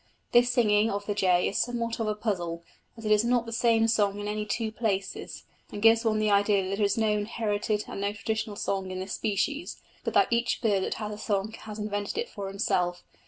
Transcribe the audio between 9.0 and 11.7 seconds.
species, but that each bird that has a song